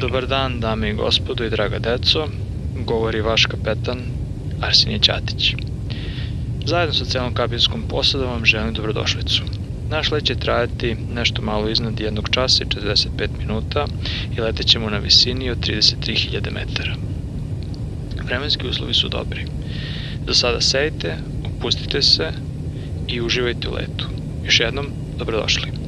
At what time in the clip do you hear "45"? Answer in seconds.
12.66-13.28